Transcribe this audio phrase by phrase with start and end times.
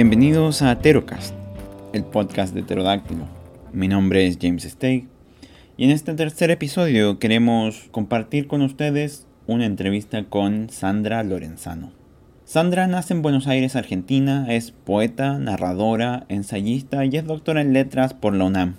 [0.00, 1.34] Bienvenidos a Terocast,
[1.92, 3.26] el podcast de Pterodáctilo.
[3.72, 5.08] Mi nombre es James Stake
[5.76, 11.90] y en este tercer episodio queremos compartir con ustedes una entrevista con Sandra Lorenzano.
[12.44, 18.14] Sandra nace en Buenos Aires, Argentina, es poeta, narradora, ensayista y es doctora en letras
[18.14, 18.76] por la UNAM.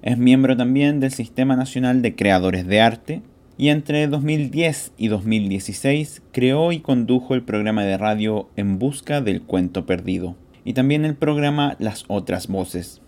[0.00, 3.22] Es miembro también del Sistema Nacional de Creadores de Arte
[3.58, 9.42] y entre 2010 y 2016 creó y condujo el programa de radio En Busca del
[9.42, 13.00] Cuento Perdido y también el programa Las Otras Voces.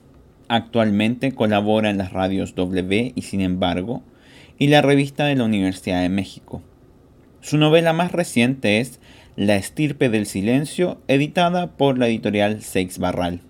[0.49, 4.03] Actualmente colabora en las radios W y Sin embargo
[4.59, 6.63] y la revista de la Universidad de México.
[7.41, 9.01] Su novela más reciente es
[9.37, 13.41] La estirpe del silencio, editada por la editorial Seix Barral.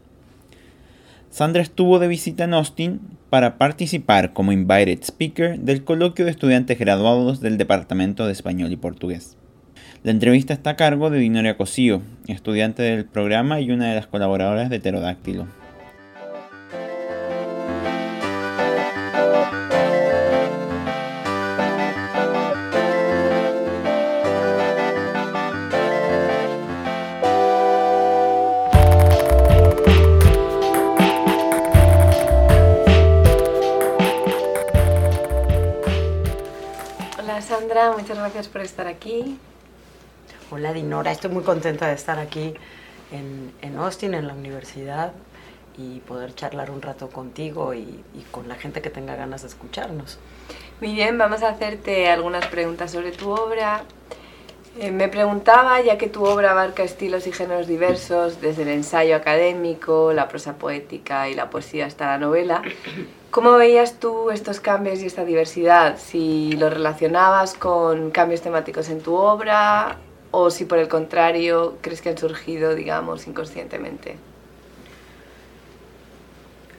[1.30, 6.78] Sandra estuvo de visita en Austin para participar como invited speaker del coloquio de estudiantes
[6.78, 9.35] graduados del Departamento de Español y Portugués.
[10.06, 14.06] La entrevista está a cargo de Dinoria Cosío, estudiante del programa y una de las
[14.06, 15.48] colaboradoras de Pterodáctilo.
[37.18, 39.36] Hola Sandra, muchas gracias por estar aquí.
[40.48, 42.54] Hola Dinora, estoy muy contenta de estar aquí
[43.10, 45.10] en, en Austin, en la universidad,
[45.76, 49.48] y poder charlar un rato contigo y, y, con la gente que tenga ganas de
[49.48, 50.20] escucharnos.
[50.80, 53.82] Muy bien, vamos a hacerte algunas preguntas sobre tu obra.
[54.78, 59.16] Eh, me preguntaba, ya que tu obra abarca estilos y géneros diversos, desde el ensayo
[59.16, 62.62] académico, la prosa poética y la poesía hasta la novela,
[63.32, 65.98] ¿cómo veías tú estos cambios y esta diversidad?
[65.98, 69.98] Si lo relacionabas con cambios temáticos en tu obra
[70.30, 74.16] o si por el contrario crees que han surgido, digamos, inconscientemente.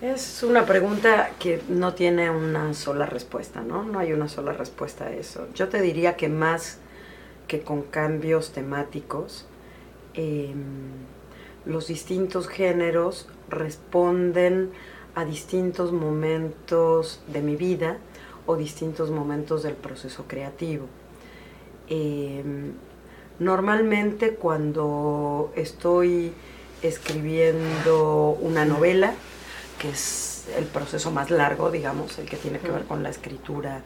[0.02, 3.82] Es una pregunta que no tiene una sola respuesta, ¿no?
[3.84, 5.48] No hay una sola respuesta a eso.
[5.56, 6.78] Yo te diría que más
[7.48, 9.48] que con cambios temáticos,
[10.14, 10.54] eh,
[11.66, 14.72] los distintos géneros responden
[15.16, 17.98] a distintos momentos de mi vida
[18.46, 20.86] o distintos momentos del proceso creativo.
[21.90, 22.44] Eh,
[23.40, 26.34] Normalmente cuando estoy
[26.82, 29.14] escribiendo una novela,
[29.80, 33.82] que es el proceso más largo, digamos, el que tiene que ver con la escritura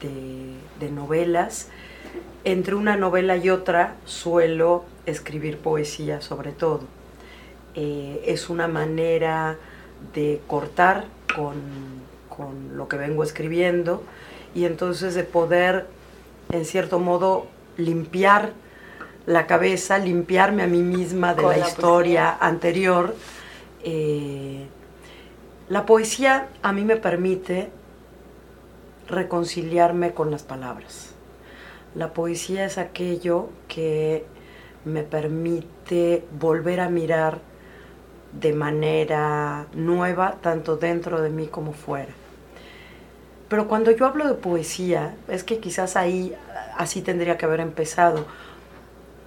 [0.00, 1.68] de, de novelas,
[2.44, 6.80] entre una novela y otra suelo escribir poesía sobre todo.
[7.74, 9.56] Eh, es una manera
[10.14, 11.54] de cortar con,
[12.28, 14.02] con lo que vengo escribiendo
[14.54, 15.86] y entonces de poder,
[16.50, 17.46] en cierto modo,
[17.76, 18.52] limpiar
[19.26, 23.14] la cabeza, limpiarme a mí misma de la, la, historia anterior.
[23.82, 24.66] Eh,
[25.68, 27.70] la poesía a mí me permite
[29.08, 31.10] reconciliarme con las palabras.
[31.94, 34.24] La poesía es aquello que
[34.84, 37.40] me permite volver a mirar
[38.32, 42.12] de manera nueva, tanto dentro de mí como fuera.
[43.48, 46.34] Pero cuando yo hablo de poesía, es que quizás ahí
[46.76, 48.26] así tendría que haber empezado,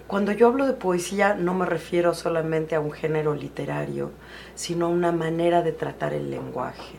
[0.07, 4.11] cuando yo hablo de poesía no me refiero solamente a un género literario,
[4.55, 6.95] sino a una manera de tratar el lenguaje.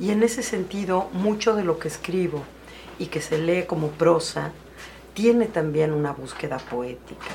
[0.00, 2.42] Y en ese sentido, mucho de lo que escribo
[2.98, 4.52] y que se lee como prosa,
[5.14, 7.26] tiene también una búsqueda poética.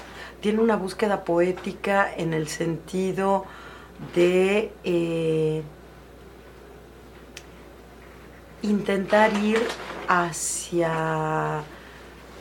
[0.42, 3.46] Tiene una búsqueda poética en el sentido
[4.14, 5.64] de eh,
[8.62, 9.62] intentar ir
[10.08, 11.64] hacia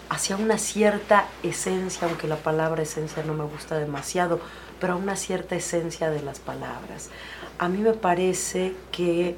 [0.09, 4.41] hacia una cierta esencia, aunque la palabra esencia no me gusta demasiado,
[4.81, 7.11] pero a una cierta esencia de las palabras.
[7.59, 9.37] A mí me parece que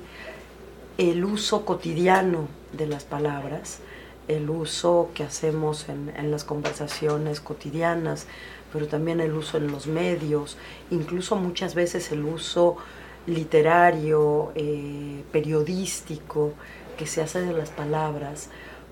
[0.98, 3.80] el uso cotidiano de las palabras,
[4.28, 8.26] el uso que hacemos en, las conversaciones cotidianas,
[8.72, 10.56] pero también el uso en los medios,
[10.90, 12.76] incluso muchas veces el uso
[13.26, 16.52] literario, eh, periodístico
[16.96, 18.48] que se hace de las palabras,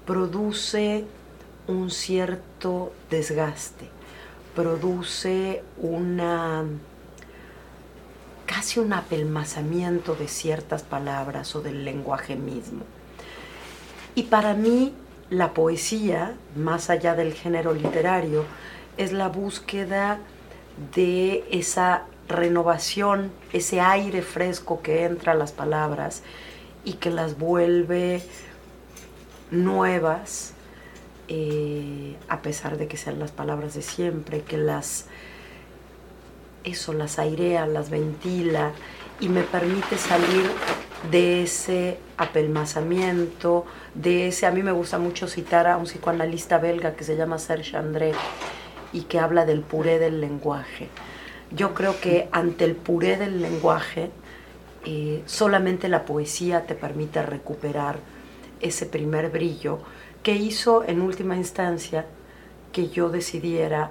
[0.07, 1.05] produce
[1.67, 3.89] un cierto desgaste,
[4.55, 6.65] produce una
[8.47, 12.85] casi un apelmazamiento de ciertas palabras o del lenguaje mismo.
[14.15, 14.95] Y para mí
[15.31, 18.45] la poesía, más allá del género literario,
[18.97, 20.19] es la búsqueda
[20.95, 26.23] de esa renovación, ese aire fresco que entra a las palabras
[26.85, 28.23] y que las vuelve
[29.51, 30.54] nuevas,
[31.29, 35.07] eh, a pesar de que sean las palabras de siempre, que las
[36.65, 38.73] eso, las airea, las ventila
[39.21, 40.51] y me permite salir
[41.11, 46.95] de ese apelmazamiento, de ese, a mí me gusta mucho citar a un psicoanalista belga
[46.95, 48.13] que se llama Serge André
[48.93, 50.89] y que habla del puré del lenguaje.
[51.51, 54.11] Yo creo que ante el puré del lenguaje,
[54.87, 57.97] eh, solamente la poesía te permite recuperar
[58.65, 59.79] ese primer brillo
[60.23, 62.07] que hizo en última instancia
[62.73, 63.91] que yo decidiera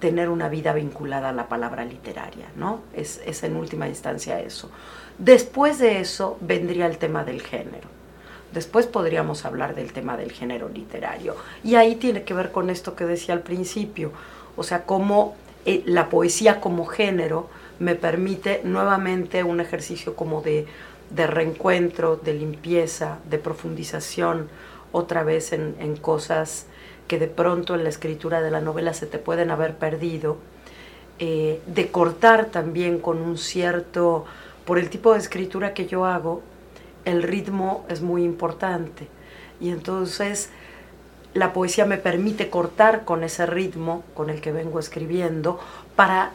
[0.00, 2.80] tener una vida vinculada a la palabra literaria, ¿no?
[2.94, 4.70] Es, es en última instancia eso.
[5.18, 7.88] Después de eso vendría el tema del género.
[8.52, 11.36] Después podríamos hablar del tema del género literario.
[11.64, 14.12] Y ahí tiene que ver con esto que decía al principio,
[14.56, 17.48] o sea, cómo eh, la poesía como género
[17.78, 20.66] me permite nuevamente un ejercicio como de,
[21.10, 24.48] de reencuentro, de limpieza, de profundización,
[24.92, 26.66] otra vez en, cosas
[27.08, 30.38] que de pronto en la escritura de la novela se te pueden haber perdido,
[31.18, 34.24] eh, de cortar también con un cierto,
[34.64, 36.42] por el tipo de escritura que yo hago,
[37.04, 39.08] el ritmo es muy importante.
[39.60, 40.50] Y entonces
[41.34, 45.60] la poesía me permite cortar con ese ritmo con el que vengo escribiendo
[45.94, 46.32] para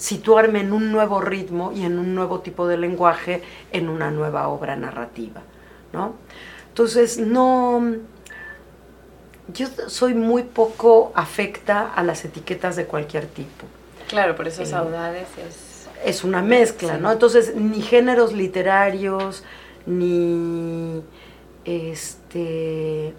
[0.00, 4.48] situarme en un nuevo ritmo y en un nuevo tipo de lenguaje en una nueva
[4.48, 5.42] obra narrativa.
[5.92, 6.14] ¿no?
[6.68, 7.96] Entonces, no,
[9.52, 13.66] yo soy muy poco afecta a las etiquetas de cualquier tipo.
[14.08, 15.66] Claro, por eso saudades es...
[16.02, 17.12] Es una mezcla, ¿no?
[17.12, 19.44] Entonces, ni géneros literarios,
[19.84, 21.02] ni
[21.66, 23.12] este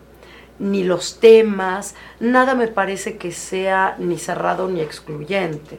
[0.57, 5.77] ni los temas, nada me parece que sea ni cerrado ni excluyente.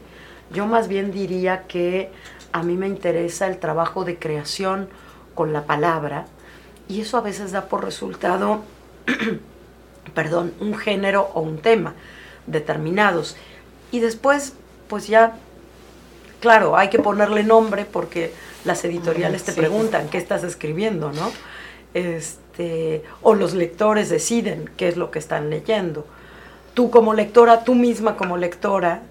[0.53, 2.11] Yo más bien diría que
[2.53, 4.89] a mí me interesa el trabajo de creación
[5.35, 6.27] con la palabra
[6.89, 8.63] y eso a veces da por resultado
[10.15, 11.95] perdón, un género o un tema
[12.47, 13.37] determinados.
[13.91, 14.55] Y después,
[14.89, 15.35] pues ya,
[16.41, 18.33] claro, hay que ponerle nombre porque
[18.65, 21.31] las editoriales te preguntan qué estás escribiendo, ¿no?
[21.95, 26.07] Este, o los lectores deciden qué es lo que están leyendo.
[26.75, 29.03] Tú como lectora, tú misma como lectora,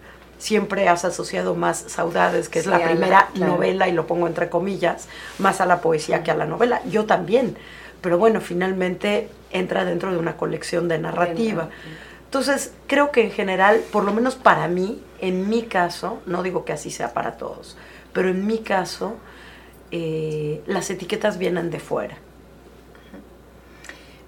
[0.41, 5.07] siempre has asociado más Saudades, que es la primera novela, y lo pongo entre comillas,
[5.39, 6.81] más a la poesía que a la novela.
[6.85, 7.55] Yo también
[8.01, 11.69] pero bueno, finalmente entra dentro de una colección de narrativa.
[12.25, 16.65] Entonces, creo que en general, por lo menos para mí, en mi caso, no digo
[16.65, 17.77] que así sea para todos,
[18.11, 19.17] pero en mi caso,
[19.91, 22.17] eh, las etiquetas vienen de fuera.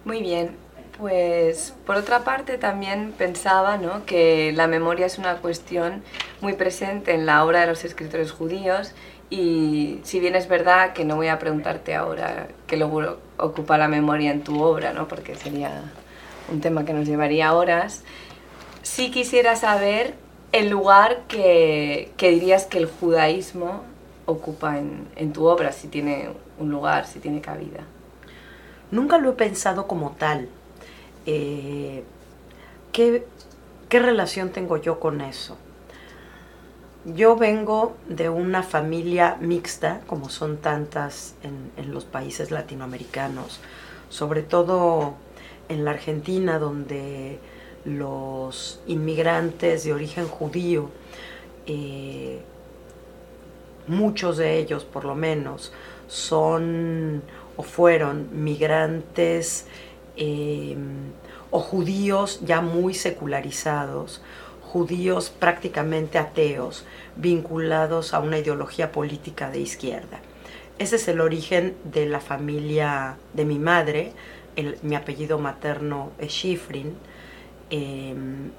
[0.05, 0.55] Muy bien,
[1.03, 4.05] pues por otra parte también pensaba ¿no?
[4.05, 6.01] que la memoria es una cuestión
[6.39, 8.93] muy presente en la obra de los escritores judíos
[9.29, 13.89] y si bien es verdad que no voy a preguntarte ahora qué lugar ocupa la
[13.89, 15.09] memoria en tu obra, ¿no?
[15.09, 15.91] porque sería
[16.49, 18.05] un tema que nos llevaría horas,
[18.81, 20.13] sí quisiera saber
[20.53, 23.83] el lugar que, dirías que el judaísmo
[24.25, 27.81] ocupa en, tu obra, si tiene un lugar, si tiene cabida.
[28.89, 30.47] Nunca lo he pensado como tal.
[31.25, 32.03] Eh,
[32.91, 33.25] ¿qué,
[33.89, 35.57] ¿Qué relación tengo yo con eso?
[37.05, 43.59] Yo vengo de una familia mixta, como son tantas en, los países latinoamericanos,
[44.09, 45.15] sobre todo
[45.67, 47.39] en la Argentina, donde
[47.83, 50.89] los inmigrantes de origen judío,
[51.65, 52.41] eh,
[53.87, 55.73] muchos de ellos por lo menos,
[56.07, 57.21] son
[57.57, 59.67] o fueron migrantes
[60.17, 60.75] eh,
[61.51, 64.21] o judíos ya muy secularizados
[64.73, 66.83] judíos prácticamente ateos,
[67.15, 70.19] vinculados a una ideología política de izquierda.
[70.79, 74.13] Ese es el origen de la familia de mi madre,
[74.81, 76.95] mi apellido materno es Schifrin.
[77.69, 78.49] Em,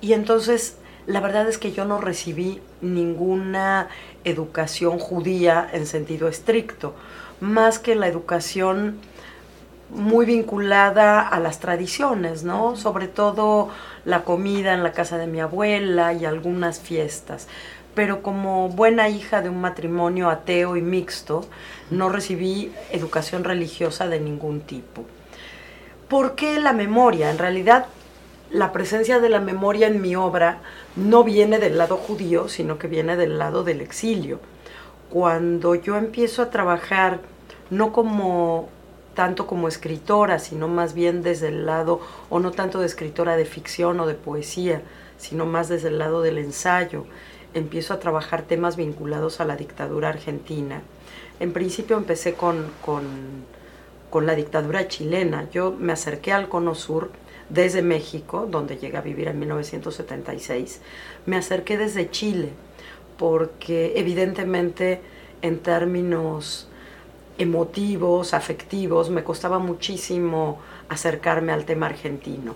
[0.00, 0.76] y entonces
[1.08, 3.88] la verdad es que yo no recibí ninguna
[4.22, 6.94] educación judía en sentido estricto,
[7.40, 9.00] más que la educación
[9.90, 12.76] muy vinculada a las tradiciones, ¿no?
[12.76, 13.68] Sobre todo
[14.04, 17.48] la comida en la casa de mi abuela y algunas fiestas.
[17.94, 21.46] Pero como buena hija de un matrimonio ateo y mixto,
[21.90, 25.04] no recibí educación religiosa de ningún tipo.
[26.08, 27.30] ¿Por qué la memoria?
[27.30, 27.86] En realidad,
[28.50, 30.58] la presencia de la memoria en mi obra
[30.96, 34.40] no viene del lado judío, sino que viene del lado del exilio.
[35.10, 37.20] Cuando yo empiezo a trabajar
[37.70, 38.68] no como
[39.14, 43.44] tanto como escritora, sino más bien desde el lado, o no tanto de escritora de
[43.44, 44.82] ficción o de poesía,
[45.16, 47.04] sino más desde el lado del ensayo.
[47.54, 50.82] Empiezo a trabajar temas vinculados a la dictadura argentina.
[51.40, 55.48] En principio empecé con, con, la dictadura chilena.
[55.50, 57.10] Yo me acerqué al Cono Sur
[57.48, 60.80] desde México, donde llegué a vivir en 1976,
[61.26, 62.50] me acerqué desde Chile,
[63.18, 65.00] porque evidentemente
[65.42, 66.68] en términos
[67.38, 72.54] emotivos, afectivos, me costaba muchísimo acercarme al tema argentino.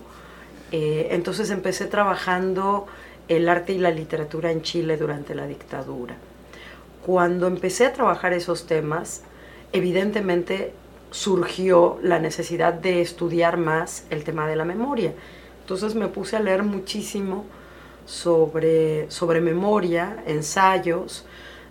[0.71, 2.85] Eh, entonces empecé trabajando
[3.27, 6.15] el arte y la literatura en Chile durante la dictadura.
[7.05, 9.23] Cuando empecé a trabajar esos temas,
[9.71, 10.73] evidentemente
[11.11, 15.13] surgió la necesidad de estudiar más el tema de la memoria.
[15.61, 17.45] Entonces me puse a leer muchísimo
[18.05, 21.25] sobre, sobre memoria, ensayos,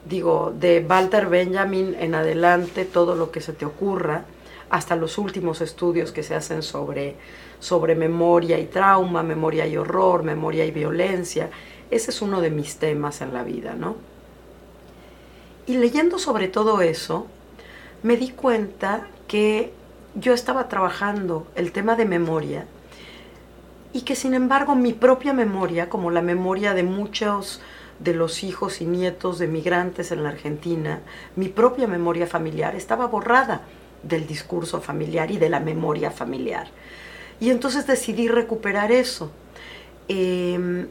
[0.08, 4.24] digo, de Walter Benjamin en adelante, todo lo que se te ocurra,
[4.70, 7.16] hasta los últimos estudios que se hacen sobre,
[7.60, 11.50] sobre memoria y trauma, memoria y horror, memoria y violencia.
[11.90, 13.96] Ese es uno de mis temas en la vida, ¿no?
[15.66, 17.26] Y leyendo sobre todo eso,
[18.02, 19.72] me di cuenta que
[20.14, 22.66] yo estaba trabajando el tema de memoria
[23.92, 27.60] y que sin embargo mi propia memoria, como la memoria de muchos
[27.98, 31.00] de los hijos y nietos de migrantes en la Argentina,
[31.36, 33.62] mi propia memoria familiar estaba borrada
[34.02, 36.68] del discurso familiar y de la memoria familiar.
[37.40, 39.30] Y entonces decidí recuperar eso.
[40.08, 40.88] Em,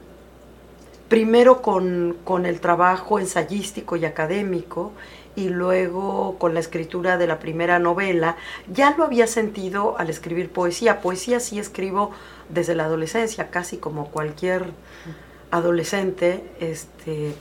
[1.10, 4.92] primero con, con, el trabajo ensayístico y académico
[5.36, 8.38] y luego con la escritura de la primera novela.
[8.72, 11.00] Ya lo había sentido al escribir poesía.
[11.00, 12.12] Poesía sí escribo
[12.50, 14.72] desde la adolescencia, casi como cualquier
[15.51, 16.44] adolescente.
[16.60, 17.34] Este,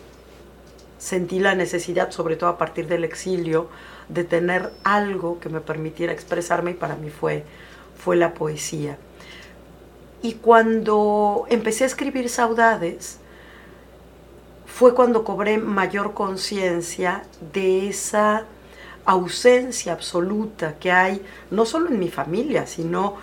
[0.98, 3.68] sentí la necesidad, sobre todo a partir del exilio,
[4.08, 7.44] de tener algo que me permitiera expresarme y para mí fue,
[7.98, 8.98] fue la poesía.
[10.22, 13.18] Y cuando empecé a escribir Saudades,
[14.66, 18.44] fue cuando cobré mayor conciencia de esa
[19.04, 23.16] ausencia absoluta que hay, no solo en mi familia, sino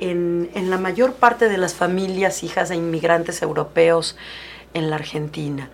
[0.00, 4.16] en, la mayor parte de las familias hijas de inmigrantes europeos
[4.74, 5.70] en la Argentina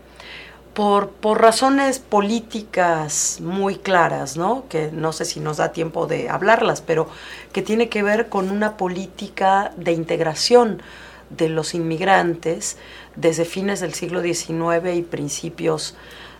[0.76, 4.64] por, razones políticas muy claras, ¿no?
[4.68, 7.08] que no sé si nos da tiempo de hablarlas, pero
[7.52, 10.82] que tiene que ver con una política de integración
[11.30, 12.76] de los inmigrantes
[13.16, 15.96] desde fines del siglo XIX y principios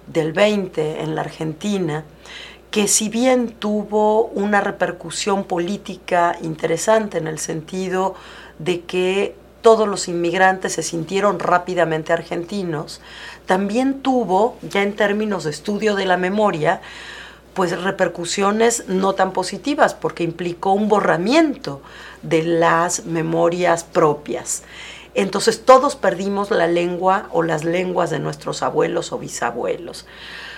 [0.07, 2.05] del XX en la Argentina,
[2.71, 8.15] que si bien tuvo una repercusión política interesante en el sentido
[8.59, 13.01] de que todos los inmigrantes se sintieron rápidamente argentinos,
[13.47, 16.81] también tuvo, ya en términos de estudio de la memoria,
[17.55, 21.81] pues repercusiones no tan positivas, porque implicó un borramiento
[22.23, 24.63] de las memorias propias.
[25.15, 30.07] Entonces todos perdimos la lengua o las lenguas de nuestros abuelos o bisabuelos.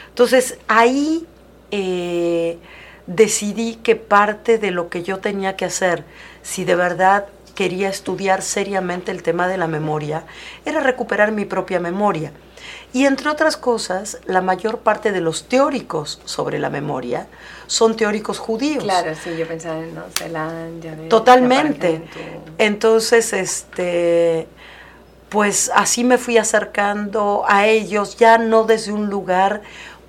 [0.08, 1.24] Entonces ahí
[1.70, 2.58] eh,
[3.06, 6.04] decidí que parte de lo que yo tenía que hacer,
[6.42, 10.24] si de verdad quería estudiar seriamente el tema de la memoria,
[10.64, 12.32] era recuperar mi propia memoria.
[12.92, 17.26] Y entre otras cosas, la mayor parte de los teóricos sobre la memoria
[17.66, 18.84] son teóricos judíos.
[18.84, 20.04] Claro, sí, yo pensaba en ¿no?
[20.16, 22.02] Celan, Totalmente.
[22.56, 24.46] Entonces, este,
[25.28, 29.62] pues así me fui acercando a ellos, ya no desde un lugar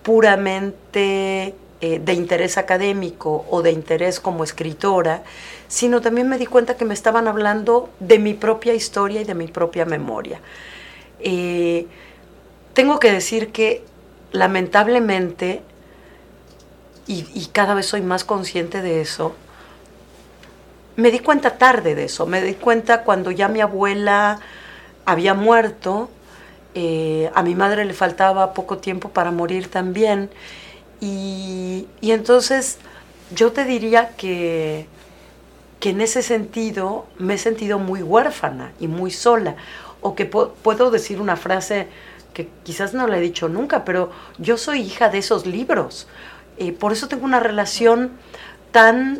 [0.09, 5.21] puramente eh, de interés académico o de interés como escritora,
[5.67, 9.35] sino también me di cuenta que me estaban hablando de mi propia historia y de
[9.35, 10.39] mi propia memoria.
[11.19, 11.85] Eh,
[12.73, 13.83] tengo que decir que
[14.31, 15.61] lamentablemente,
[17.05, 19.35] y, cada vez soy más consciente de eso,
[20.95, 24.39] me di cuenta tarde de eso, me di cuenta cuando ya mi abuela
[25.05, 26.09] había muerto,
[26.75, 30.29] eh, a mi madre le faltaba poco tiempo para morir también,
[31.01, 32.77] y, entonces
[33.33, 34.87] yo te diría que,
[35.79, 39.55] que en ese sentido me he sentido muy huérfana y muy sola,
[40.01, 41.87] o que puedo decir una frase
[42.33, 46.07] que quizás no le he dicho nunca, pero yo soy hija de esos libros.
[46.57, 48.11] Eh, por eso tengo una relación
[48.71, 49.19] tan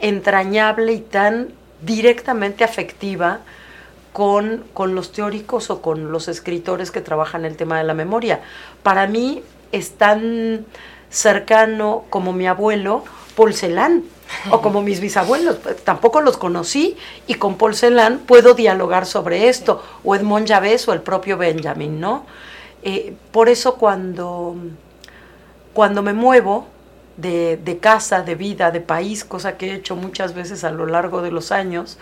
[0.00, 1.48] entrañable y tan
[1.82, 3.40] directamente afectiva
[4.14, 8.42] con, con, los teóricos o con los escritores que trabajan el tema de la memoria.
[8.84, 9.42] Para mí
[9.72, 10.64] es tan
[11.10, 13.02] cercano como mi abuelo,
[13.34, 13.54] Paul
[14.52, 19.82] o como mis bisabuelos, tampoco los conocí y con Paul Celan puedo dialogar sobre esto,
[20.04, 22.24] o Edmond Javés o el propio Benjamin, ¿no?
[22.84, 24.54] Eh, por eso cuando,
[25.72, 26.68] cuando me muevo
[27.16, 30.86] de, de, casa, de vida, de país, cosa que he hecho muchas veces a lo
[30.86, 31.98] largo de los años,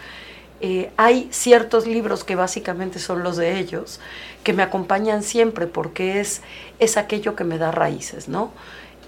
[0.65, 3.99] eh, hay ciertos libros que básicamente son los de ellos,
[4.45, 6.41] que me acompañan siempre porque es,
[6.79, 8.53] es aquello que me da raíces, ¿no?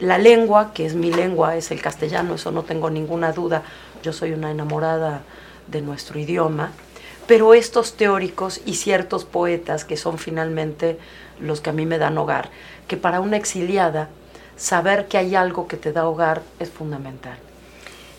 [0.00, 3.62] La lengua, que es mi lengua, es el castellano, eso no tengo ninguna duda.
[4.02, 5.22] Yo soy una enamorada
[5.68, 6.72] de nuestro idioma,
[7.28, 10.98] pero estos teóricos y ciertos poetas que son finalmente
[11.38, 12.50] los que a mí me dan hogar,
[12.88, 14.08] que para una exiliada
[14.56, 17.38] saber que hay algo que te da hogar es fundamental.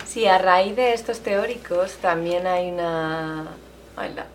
[0.06, 3.48] Sí, a raíz de estos teóricos también hay una...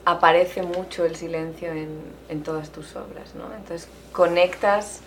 [0.05, 3.45] aparece mucho el silencio en, todas tus obras, ¿no?
[3.55, 5.01] Entonces conectas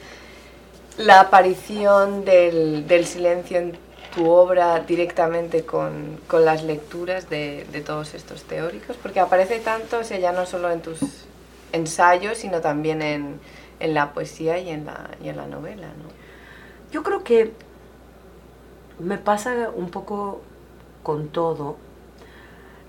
[0.98, 3.78] la aparición del, silencio en
[4.16, 10.04] tu obra directamente con, las lecturas de, de, todos estos teóricos, porque aparece tanto, o
[10.04, 11.00] sea, ya no solo en tus
[11.72, 13.40] ensayos, sino también en,
[13.80, 16.24] en la poesía y en la, y en la novela, ¿no?
[16.92, 17.52] Yo creo que
[19.00, 20.42] me pasa un poco
[21.04, 21.78] con todo.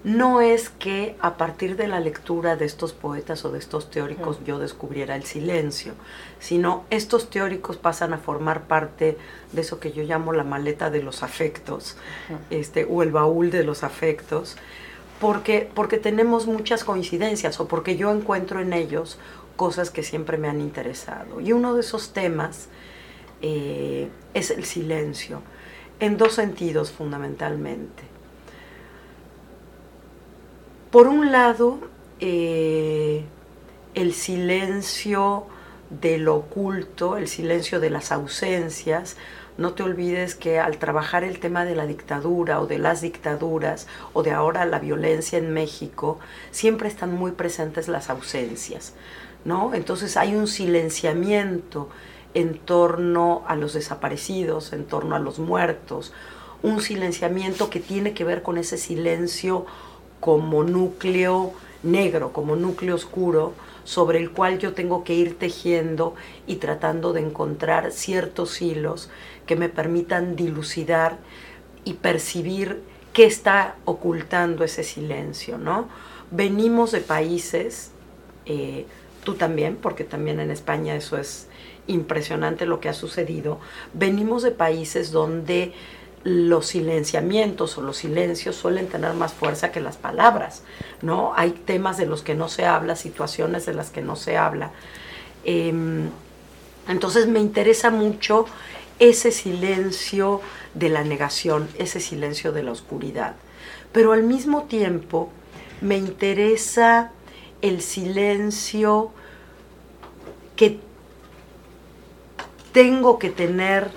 [0.04, 4.38] No es que a partir de la lectura de estos poetas o de estos teóricos
[4.44, 5.94] yo descubriera el silencio,
[6.40, 9.16] sino estos teóricos pasan a formar parte
[9.52, 11.96] de eso que yo llamo la maleta de los afectos,
[12.50, 14.56] este, o el baúl de los afectos,
[15.20, 19.18] porque, porque tenemos muchas coincidencias o porque yo encuentro en ellos
[19.56, 21.40] cosas que siempre me han interesado.
[21.40, 22.68] Y uno de esos temas
[23.40, 25.40] eh, es el silencio,
[26.00, 28.02] en dos sentidos fundamentalmente.
[30.90, 31.78] Por un lado,
[32.20, 33.24] eh,
[33.94, 35.46] el silencio
[35.90, 39.16] de lo oculto, el silencio de las ausencias.
[39.56, 43.86] No te olvides que al trabajar el tema de la dictadura o de las dictaduras
[44.12, 46.18] o de ahora la violencia en México,
[46.50, 48.94] siempre están muy presentes las ausencias,
[49.44, 49.74] ¿no?
[49.74, 51.88] Entonces hay un silenciamiento
[52.34, 56.12] en torno a los desaparecidos, en torno a los muertos,
[56.62, 59.66] un silenciamiento que tiene que ver con ese silencio
[60.20, 63.52] como núcleo negro, como núcleo oscuro,
[63.84, 66.14] sobre el cual yo tengo que ir tejiendo
[66.46, 69.10] y tratando de encontrar ciertos hilos
[69.46, 71.18] que me permitan dilucidar
[71.84, 72.82] y percibir
[73.12, 75.88] qué está ocultando ese silencio, ¿no?
[76.30, 77.90] Venimos de países,
[78.46, 78.86] eh,
[79.22, 81.46] tú también, porque también en España eso es
[81.86, 83.58] impresionante lo que ha sucedido.
[83.92, 85.72] Venimos de países donde
[86.24, 90.62] los silenciamientos o los silencios suelen tener más fuerza que las palabras,
[91.02, 91.34] ¿no?
[91.36, 94.70] Hay temas de los que no se habla, situaciones de las que no se habla.
[95.44, 96.08] Em,
[96.88, 98.46] entonces me interesa mucho
[98.98, 100.40] ese silencio
[100.72, 103.34] de la negación, ese silencio de la oscuridad.
[103.92, 105.30] Pero al mismo tiempo
[105.82, 107.10] me interesa
[107.60, 109.10] el silencio
[110.56, 110.80] que
[112.74, 113.88] tengo que tener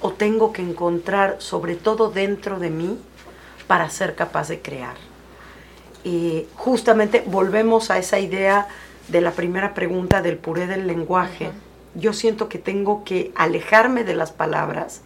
[0.00, 2.98] o tengo que encontrar, sobre todo dentro de mí,
[3.66, 4.96] para ser capaz de crear.
[6.02, 8.68] Y justamente volvemos a esa idea
[9.08, 11.50] de la primera pregunta del puré del lenguaje.
[11.94, 15.02] Yo siento que tengo que alejarme de las palabras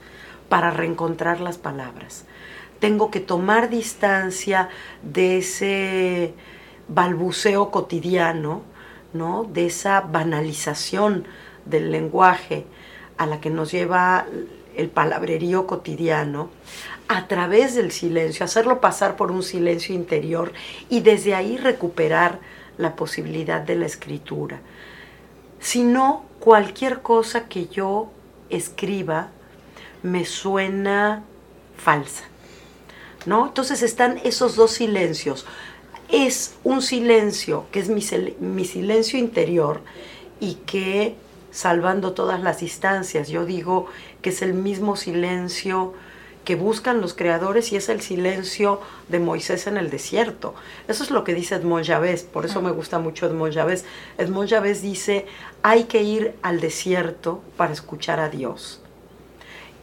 [0.49, 2.27] para reencontrar las palabras.
[2.79, 4.69] Tengo que tomar distancia
[5.03, 6.33] de ese
[6.87, 8.63] balbuceo cotidiano,
[9.13, 9.43] ¿no?
[9.43, 11.27] De esa banalización
[11.65, 12.67] del lenguaje
[13.21, 14.25] a la que nos lleva
[14.75, 16.49] el palabrerío cotidiano,
[17.07, 20.55] a través del silencio, hacerlo pasar por un silencio interior
[20.89, 22.39] y desde ahí recuperar
[22.79, 24.61] la posibilidad de la escritura.
[25.59, 28.11] Si no, cualquier cosa que yo
[28.49, 29.29] escriba
[30.03, 31.23] me suena
[31.77, 32.25] falsa.
[33.27, 33.49] ¿No?
[33.49, 35.45] Entonces están esos dos silencios.
[36.09, 38.03] Es un silencio que es mi,
[38.41, 39.83] mi silencio interior
[40.41, 41.17] y que
[41.51, 43.29] salvando todas las distancias.
[43.29, 43.87] Yo digo
[44.23, 45.95] que es el mismo silencio
[46.45, 50.55] que buscan los creadores y es el silencio de Moisés en el desierto.
[50.89, 53.85] Eso es lo que dice Edmond Javés, por eso me gusta mucho Edmond Javés.
[54.19, 55.27] Edmond Javés dice,
[55.63, 58.81] hay que ir al desierto para escuchar a Dios.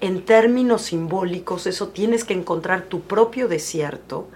[0.01, 4.27] En términos simbólicos, eso tienes que encontrar tu propio desierto,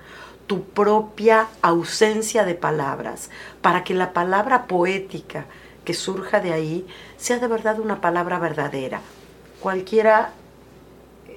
[0.47, 3.29] tu propia ausencia de palabras,
[3.61, 5.45] para que la palabra poética,
[5.85, 6.85] que surja de ahí
[7.17, 9.01] sea de verdad una palabra verdadera,
[9.59, 10.33] cualquiera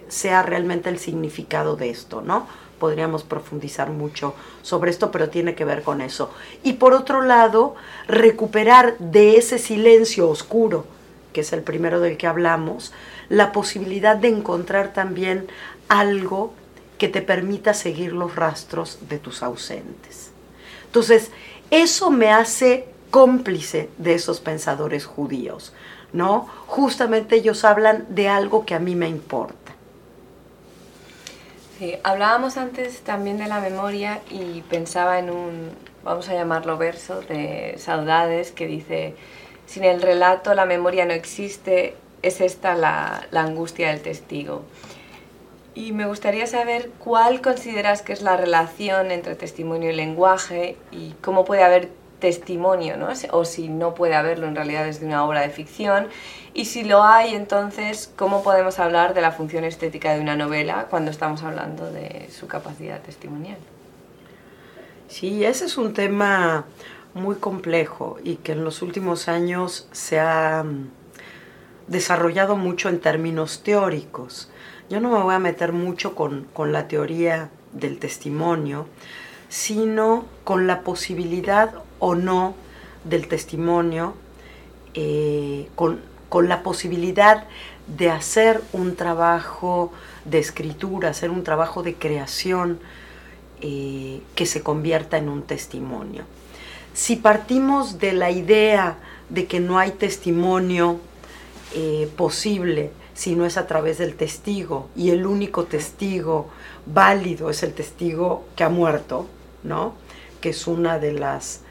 [0.09, 2.47] sea realmente el significado de esto, ¿no?
[2.79, 6.31] Podríamos profundizar mucho sobre esto, pero tiene que ver con eso.
[6.63, 7.75] Y por otro lado,
[8.07, 10.85] recuperar de ese silencio oscuro,
[11.33, 12.93] que es el primero del que hablamos,
[13.29, 15.47] la posibilidad de encontrar también
[15.89, 16.53] algo
[16.99, 20.31] que te permita seguir los rastros de tus ausentes.
[20.87, 21.31] Entonces,
[21.71, 25.73] eso me hace cómplice de esos pensadores judíos,
[26.13, 26.49] ¿no?
[26.67, 29.73] Justamente ellos hablan de algo que a mí me importa.
[31.79, 35.71] Sí, hablábamos antes también de la memoria y pensaba en un,
[36.03, 39.15] vamos a llamarlo verso, de Saudades que dice,
[39.67, 44.65] sin el relato la memoria no existe, es esta la, la angustia del testigo.
[45.77, 51.13] Y me gustaría saber cuál consideras que es la relación entre testimonio y lenguaje y
[51.21, 51.91] cómo puede haber
[52.25, 53.09] testimonio, ¿no?
[53.33, 56.09] o si no puede haberlo en realidad desde una obra de ficción.
[56.55, 60.87] Y si lo hay, entonces, ¿cómo podemos hablar de la función estética de una novela
[60.89, 63.59] cuando estamos hablando de su capacidad testimonial?
[65.07, 66.65] Sí, ese es un tema
[67.13, 70.89] muy complejo y que en los últimos años se ha mm,
[71.89, 74.51] desarrollado mucho en términos teóricos.
[74.89, 78.87] Yo no me voy a meter mucho con, con la teoría del testimonio,
[79.51, 82.55] sino con la posibilidad o no
[83.05, 84.13] del testimonio,
[84.93, 86.03] eh, con,
[86.43, 87.45] la posibilidad
[87.87, 89.93] de hacer un trabajo
[90.25, 92.81] de escritura, hacer un trabajo de creación
[93.61, 96.25] eh, que se convierta en un testimonio.
[96.93, 98.99] Si partimos de la idea
[99.31, 100.99] de que no hay testimonio
[101.75, 106.51] eh, posible si no es a través del testigo y el único testigo
[106.85, 109.27] válido es el testigo que ha muerto,
[109.63, 109.95] ¿no?
[110.41, 111.64] Que es una de las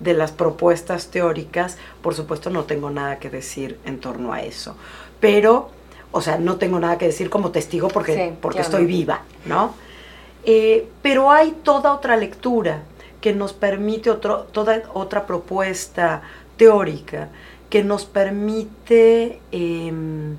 [0.00, 4.76] de las propuestas teóricas, por supuesto no tengo nada que decir en torno a eso.
[5.20, 5.70] Pero,
[6.12, 9.74] o sea, no tengo nada que decir como testigo porque, porque estoy viva, ¿no?
[10.44, 12.82] Eh, pero hay toda otra lectura
[13.20, 16.22] que nos permite, otro, toda otra propuesta
[16.56, 17.28] teórica
[17.68, 20.36] que nos permite em,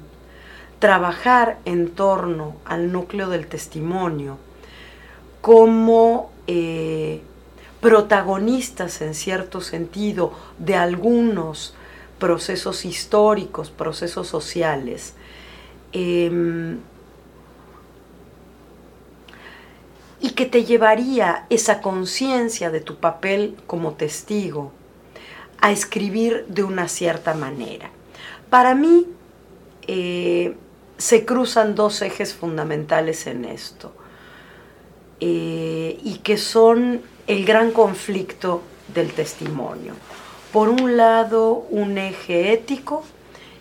[0.79, 4.37] trabajar en torno al núcleo del testimonio
[5.41, 7.21] como eh,
[7.81, 11.73] protagonistas en cierto sentido de algunos
[12.19, 15.13] procesos históricos, procesos sociales.
[15.91, 16.79] Em,
[20.21, 24.71] y que te llevaría esa conciencia de tu papel como testigo
[25.61, 27.89] a escribir de una cierta manera.
[28.49, 29.07] Para mí
[29.87, 30.55] eh,
[30.97, 33.93] se cruzan dos ejes fundamentales en esto
[35.21, 38.63] eh, y que son el gran conflicto
[38.93, 39.93] del testimonio.
[40.51, 43.03] Por un lado, un eje ético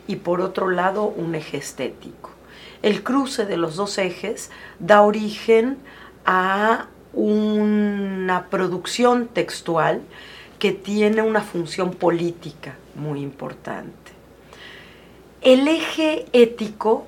[0.06, 2.30] y por otro lado, un eje estético.
[2.80, 5.76] El cruce de los dos ejes da origen
[6.24, 10.00] a una producción textual
[10.58, 14.12] que tiene una función política muy importante.
[15.42, 17.06] El eje ético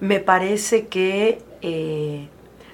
[0.00, 2.26] me parece que, eh,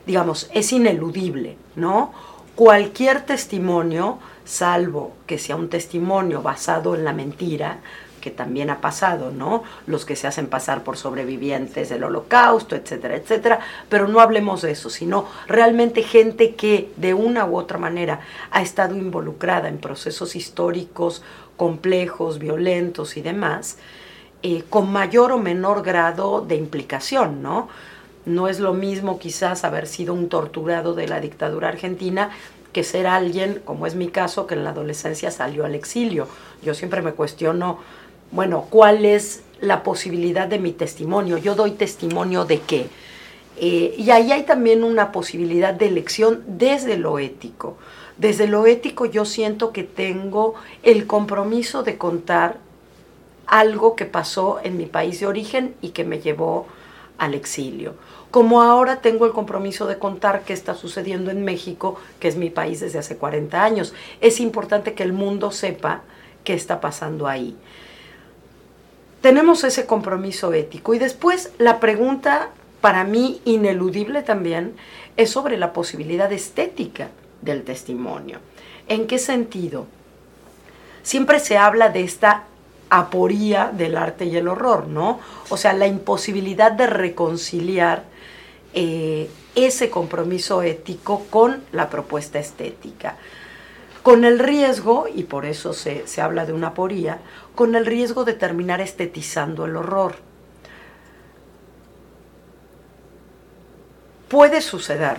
[0.06, 2.12] digamos, es ineludible, ¿no?
[2.60, 7.78] Cualquier testimonio, salvo que sea un testimonio basado en la mentira,
[8.20, 9.62] que también ha pasado, ¿no?
[9.86, 14.72] Los que se hacen pasar por sobrevivientes del holocausto, etcétera, etcétera, pero no hablemos de
[14.72, 18.20] eso, sino realmente gente que de una u otra manera
[18.50, 21.22] ha estado involucrada en procesos históricos
[21.56, 23.78] complejos, violentos y demás,
[24.42, 27.68] eh, con mayor o menor grado de implicación, ¿no?
[28.26, 32.30] No es lo mismo quizás haber sido un torturado de la dictadura argentina
[32.72, 36.28] que ser alguien, como es mi caso, que en la adolescencia salió al exilio.
[36.62, 37.78] Yo siempre me cuestiono,
[38.30, 41.38] bueno, ¿cuál es la posibilidad de mi testimonio?
[41.38, 42.87] Yo doy testimonio de qué.
[43.56, 47.76] Eh, y ahí hay también una posibilidad de elección desde lo ético.
[48.16, 52.59] Desde lo ético yo siento que tengo el compromiso de contar
[53.46, 56.66] algo que pasó en mi país de origen y que me llevó
[57.20, 57.94] al exilio.
[58.30, 62.48] Como ahora tengo el compromiso de contar qué está sucediendo en México, que es mi
[62.48, 63.94] país desde hace 40 años.
[64.20, 66.02] Es importante que el mundo sepa
[66.42, 67.56] qué está pasando ahí.
[69.20, 70.94] Tenemos ese compromiso ético.
[70.94, 72.48] Y después la pregunta,
[72.80, 74.74] para mí ineludible también,
[75.18, 77.09] es sobre la posibilidad estética
[77.42, 78.38] del testimonio.
[78.88, 79.87] ¿En qué sentido?
[81.02, 82.44] Siempre se habla de esta
[82.90, 85.20] aporía del arte y el horror, ¿no?
[85.48, 88.05] O sea, la imposibilidad de reconciliar
[88.74, 93.16] eh, ese compromiso ético con la propuesta estética.
[94.03, 97.18] Con el riesgo, y por eso se, se habla de una aporía,
[97.55, 100.16] con el riesgo de terminar estetizando el horror.
[104.29, 105.18] Puede suceder.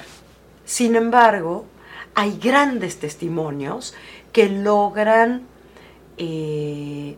[0.66, 1.66] Sin embargo,
[2.16, 3.94] hay grandes testimonios
[4.32, 5.44] que logran
[6.18, 7.18] eh,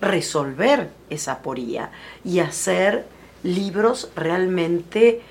[0.00, 1.90] resolver esa aporía
[2.24, 3.06] y hacer
[3.42, 5.22] libros realmente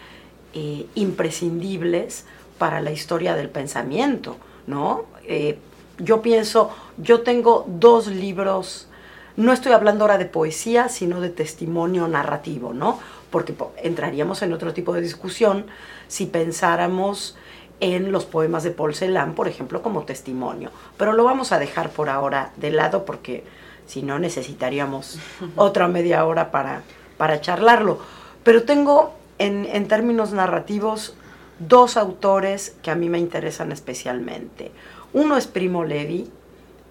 [0.53, 2.25] eh, imprescindibles
[2.57, 5.05] para la historia del pensamiento, ¿no?
[5.23, 5.59] Eh,
[5.99, 8.87] yo pienso, yo tengo dos libros,
[9.35, 12.99] no estoy hablando ahora de poesía, sino de testimonio narrativo, ¿no?
[13.29, 15.65] Porque entraríamos en otro tipo de discusión
[16.07, 17.35] si pensáramos
[17.79, 20.71] en los poemas de Paul Celan, por ejemplo, como testimonio.
[20.97, 23.43] Pero lo vamos a dejar por ahora de lado porque
[23.87, 25.19] si no necesitaríamos
[25.55, 26.83] otra media hora para,
[27.17, 27.99] para charlarlo.
[28.43, 31.15] Pero tengo en, términos narrativos,
[31.59, 34.71] dos autores que a mí me interesan especialmente.
[35.13, 36.29] Uno es Primo Levi,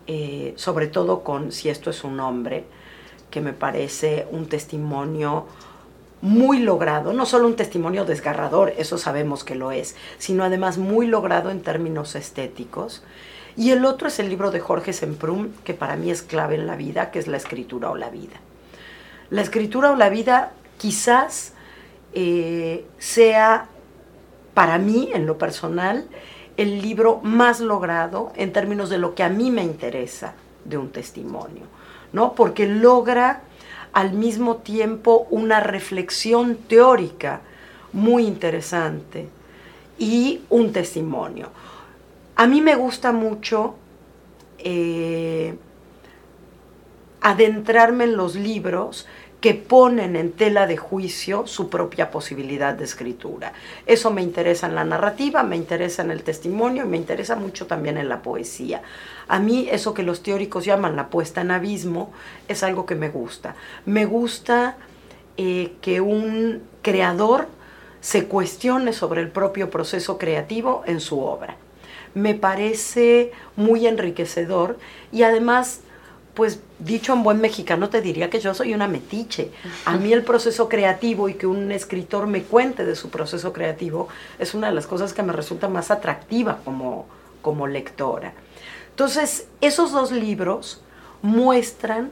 [0.07, 2.65] eh, sobre todo con Si esto es un hombre,
[3.31, 5.47] que me parece un testimonio
[6.23, 11.07] muy logrado, no solo un testimonio desgarrador, eso sabemos que lo es, sino además muy
[11.07, 13.03] logrado en términos estéticos.
[13.57, 16.67] Y el otro es el libro de Jorge Semprún, que para mí es clave en
[16.67, 18.37] la vida, que es La escritura o la vida.
[19.31, 21.55] La escritura o la vida quizás
[22.13, 23.69] eh, sea
[24.55, 26.07] para mí, en lo personal,
[26.57, 30.91] el libro más logrado en términos de lo que a mí me interesa de un
[30.91, 31.65] testimonio,
[32.13, 32.33] ¿no?
[32.33, 33.43] Porque logra
[33.93, 37.41] al mismo tiempo una reflexión teórica
[37.93, 39.29] muy interesante
[39.99, 41.49] y un testimonio.
[42.37, 43.77] A mí me gusta mucho
[44.59, 45.57] eh,
[47.23, 49.07] adentrarme en los libros
[49.41, 53.53] que ponen en tela de juicio su propia posibilidad de escritura.
[53.87, 57.67] Eso me interesa en la narrativa, me interesa en el testimonio y me interesa mucho
[57.67, 58.83] también en la poesía.
[59.29, 62.13] A mí eso que los teóricos llaman la puesta en abismo
[62.49, 63.57] es algo que me gusta.
[63.87, 64.77] Me gusta
[65.39, 67.49] eh, que un creador
[68.01, 71.57] se cuestione sobre el propio proceso creativo en su obra.
[72.17, 74.79] Me parece muy enriquecedor
[75.13, 75.81] y además
[76.33, 79.51] pues dicho en buen mexicano te diría que yo soy una metiche.
[79.85, 84.09] A mí el proceso creativo y que un escritor me cuente de su proceso creativo
[84.39, 87.07] es una de las cosas que me resulta más atractiva como,
[87.41, 88.35] como lectora.
[88.91, 90.83] Entonces, esos dos libros
[91.23, 92.11] muestran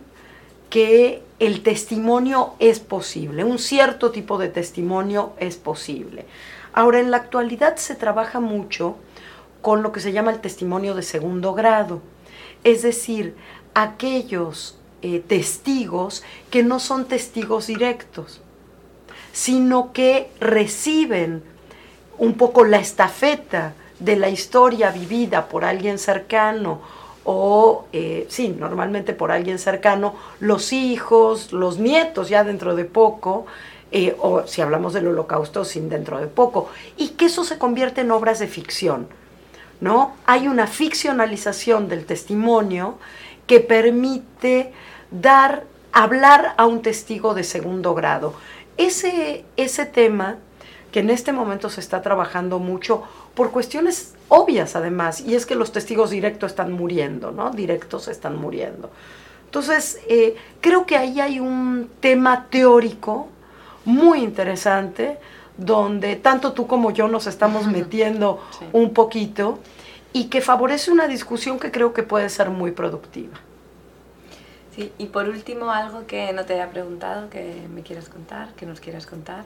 [0.71, 6.25] que el testimonio es posible, un cierto tipo de testimonio es posible.
[6.73, 8.97] Ahora, en la actualidad se trabaja mucho
[9.65, 12.03] con lo que se llama el testimonio de segundo grado,
[12.65, 13.35] es decir,
[13.73, 18.43] aquellos eh, testigos que no son testigos directos,
[19.33, 21.43] sino que reciben
[22.19, 26.83] un poco la estafeta de la historia vivida por alguien cercano
[27.25, 33.47] o, eh, sí, normalmente por alguien cercano, los hijos, los nietos ya dentro de poco,
[33.93, 38.03] eh, o si hablamos del holocausto, sin dentro de poco, y que eso se convierte
[38.03, 39.09] en obras de ficción.
[39.85, 40.15] ¿No?
[40.25, 42.97] Hay una ficcionalización del testimonio
[43.47, 44.73] que permite
[45.11, 48.33] dar, hablar a un testigo de segundo grado.
[48.79, 50.39] Ese, ese tema
[50.91, 53.03] que en este momento se está trabajando mucho
[53.35, 57.51] por cuestiones obvias además, y es que los testigos directos están muriendo, ¿no?
[57.51, 58.89] Directos están muriendo.
[59.45, 63.29] Entonces, eh, creo que ahí hay un tema teórico
[63.85, 65.19] muy interesante,
[65.57, 68.41] donde tanto tú como yo nos estamos metiendo
[68.73, 69.59] un poquito
[70.13, 73.41] y que favorece una discusión que creo que puede ser muy productiva.
[74.75, 78.67] Sí, y por último, algo que no te haya preguntado, que me quieras contar, que
[78.67, 79.45] nos quieras contar.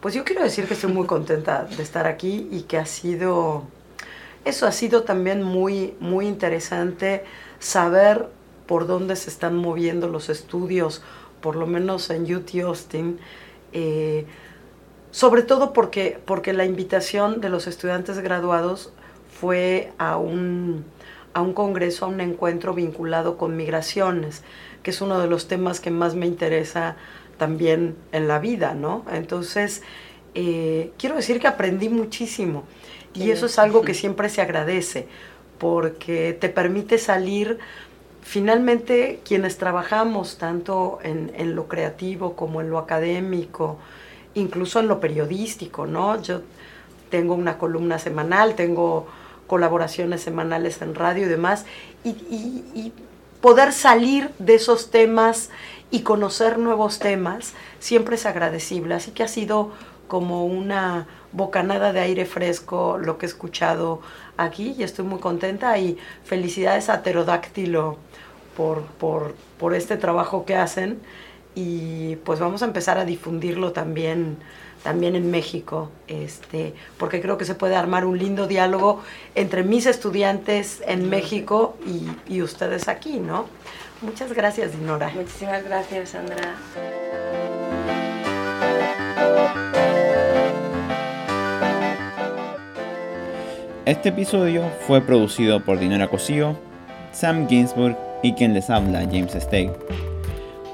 [0.00, 3.64] Pues yo quiero decir que estoy muy contenta de estar aquí y que ha sido,
[4.44, 7.24] eso ha sido también muy, muy interesante
[7.58, 8.28] saber
[8.66, 11.02] por dónde se están moviendo los estudios,
[11.40, 13.18] por lo menos en UT Austin,
[13.72, 14.26] eh,
[15.10, 18.92] sobre todo porque, porque la invitación de los estudiantes graduados
[19.40, 20.84] fue a un,
[21.34, 24.42] a un congreso, a un encuentro vinculado con migraciones,
[24.82, 26.96] que es uno de los temas que más me interesa
[27.38, 29.04] también en la vida, ¿no?
[29.12, 29.82] Entonces,
[30.34, 32.64] eh, quiero decir que aprendí muchísimo
[33.14, 35.08] y eso es algo que siempre se agradece,
[35.58, 37.58] porque te permite salir,
[38.22, 43.78] finalmente quienes trabajamos tanto en, en lo creativo como en lo académico,
[44.36, 46.22] incluso en lo periodístico, ¿no?
[46.22, 46.42] Yo
[47.10, 49.06] tengo una columna semanal, tengo
[49.46, 51.64] colaboraciones semanales en radio y demás,
[52.04, 52.92] y,
[53.40, 55.50] poder salir de esos temas
[55.92, 58.94] y conocer nuevos temas siempre es agradecible.
[58.94, 59.70] Así que ha sido
[60.08, 64.00] como una bocanada de aire fresco lo que he escuchado
[64.36, 67.98] aquí y estoy muy contenta y felicidades a Pterodáctilo
[68.56, 70.98] por, por, por este trabajo que hacen
[71.56, 74.36] y pues vamos a empezar a difundirlo también
[74.86, 79.02] también en México, este, porque creo que se puede armar un lindo diálogo
[79.34, 81.76] entre mis estudiantes en México
[82.28, 83.46] y, ustedes aquí, ¿no?
[84.00, 85.10] Muchas gracias, Dinora.
[85.12, 86.54] Muchísimas gracias, Sandra.
[93.86, 96.56] Este episodio fue producido por Dinora Cosío,
[97.10, 99.68] Sam Ginsburg y quien les habla, James Stay.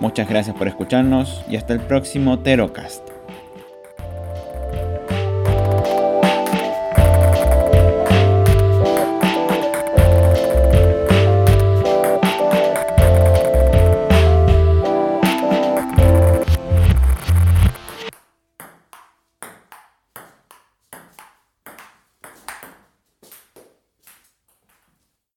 [0.02, 3.11] Muchas gracias por escucharnos y hasta el próximo Terocast.